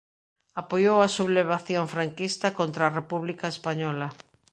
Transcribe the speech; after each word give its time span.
Apoiou 0.61 0.97
a 1.01 1.13
sublevación 1.17 1.85
franquista 1.93 2.47
contra 2.59 2.83
a 2.85 2.93
República 2.99 3.45
Española. 3.55 4.07